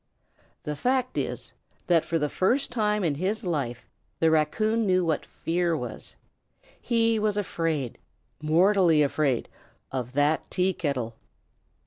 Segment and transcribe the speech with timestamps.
[0.63, 1.53] The fact is,
[1.85, 3.85] that for the first time in his life
[4.19, 6.15] the raccoon knew what fear was.
[6.81, 7.99] He was afraid
[8.41, 9.47] mortally afraid
[9.91, 11.13] of that tea kettle.